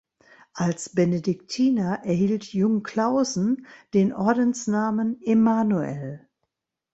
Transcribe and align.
Als 0.55 0.89
Benediktiner 0.95 1.99
erhielt 2.03 2.53
Jungclaussen 2.53 3.67
den 3.93 4.13
Ordensnamen 4.13 5.21
Emmanuel. 5.21 6.27